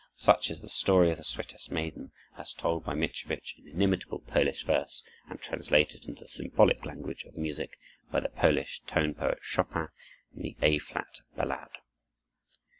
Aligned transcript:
Such 0.17 0.49
is 0.49 0.61
the 0.63 0.67
story 0.67 1.11
of 1.11 1.17
the 1.17 1.23
Switez 1.23 1.69
maid, 1.69 1.95
as 2.35 2.53
told 2.55 2.83
by 2.85 2.95
Mickiewicz 2.95 3.53
in 3.59 3.67
inimitable 3.67 4.17
Polish 4.25 4.63
verse, 4.63 5.03
and 5.29 5.39
translated 5.39 6.05
into 6.05 6.23
the 6.23 6.27
symbolic 6.27 6.83
language 6.87 7.23
of 7.25 7.37
music 7.37 7.77
by 8.11 8.19
the 8.21 8.29
Polish 8.29 8.81
tone 8.87 9.13
poet, 9.13 9.37
Chopin, 9.43 9.89
in 10.35 10.41
the 10.41 10.57
A 10.63 10.79
flat 10.79 11.19
ballade. 11.37 11.77